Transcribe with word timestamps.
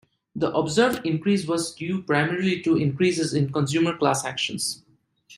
The 0.35 0.51
observed 0.55 1.05
increase 1.05 1.45
was 1.45 1.75
due 1.75 2.01
primarily 2.01 2.59
to 2.63 2.75
increases 2.75 3.35
in 3.35 3.51
consumer 3.51 3.95
class 3.99 4.25
actions. 4.25 4.81